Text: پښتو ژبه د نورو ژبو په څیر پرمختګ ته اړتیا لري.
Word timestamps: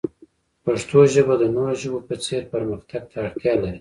پښتو 0.63 0.97
ژبه 1.13 1.33
د 1.39 1.43
نورو 1.55 1.73
ژبو 1.81 1.99
په 2.07 2.15
څیر 2.23 2.43
پرمختګ 2.53 3.01
ته 3.11 3.15
اړتیا 3.25 3.53
لري. 3.61 3.69